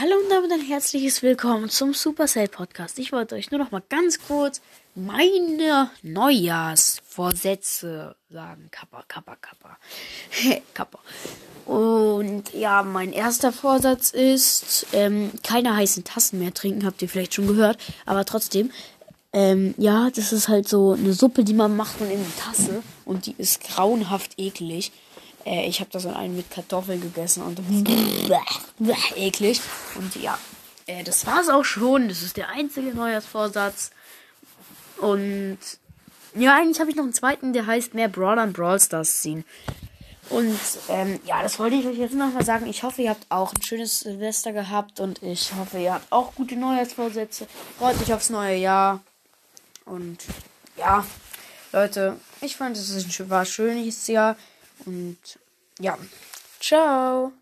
[0.00, 3.00] Hallo und damit ein herzliches Willkommen zum Supercell Podcast.
[3.00, 4.60] Ich wollte euch nur noch mal ganz kurz
[4.94, 8.68] meine Neujahrsvorsätze sagen.
[8.70, 9.76] Kappa, kappa, kappa.
[10.74, 11.00] kappa.
[11.66, 17.34] Und ja, mein erster Vorsatz ist, ähm, keine heißen Tassen mehr trinken, habt ihr vielleicht
[17.34, 17.78] schon gehört.
[18.06, 18.70] Aber trotzdem,
[19.32, 22.84] ähm, ja, das ist halt so eine Suppe, die man macht und in eine Tasse.
[23.04, 24.92] Und die ist grauenhaft eklig.
[25.48, 27.60] Äh, ich habe das in einen mit Kartoffeln gegessen und
[29.16, 29.60] eklig.
[29.96, 30.38] Und ja,
[30.86, 32.08] äh, das war's auch schon.
[32.08, 33.90] Das ist der einzige Neujahrsvorsatz.
[34.98, 35.58] Und
[36.34, 39.44] ja, eigentlich habe ich noch einen zweiten, der heißt mehr Brawl und Brawl Stars ziehen.
[40.28, 42.66] Und ähm, ja, das wollte ich euch jetzt nochmal sagen.
[42.66, 46.34] Ich hoffe, ihr habt auch ein schönes Silvester gehabt und ich hoffe, ihr habt auch
[46.34, 47.46] gute Neujahrsvorsätze.
[47.78, 49.00] Freut euch aufs neue Jahr.
[49.86, 50.18] Und
[50.76, 51.06] ja,
[51.72, 54.36] Leute, ich fand es war ein schönes Jahr.
[54.86, 55.38] Und
[55.80, 55.98] ja,
[56.60, 57.32] ciao.